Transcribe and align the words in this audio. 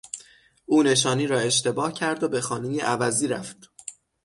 او 0.65 0.83
نشانی 0.83 1.27
را 1.27 1.39
اشتباه 1.39 1.93
کرد 1.93 2.23
و 2.23 2.27
به 2.29 2.41
خانهی 2.41 2.79
عوضی 2.79 3.27
رفت. 3.27 3.69